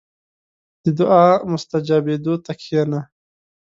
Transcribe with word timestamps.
•د 0.83 0.85
دعا 0.99 1.27
مستجابېدو 1.51 2.33
ته 2.45 2.51
کښېنه. 2.59 3.01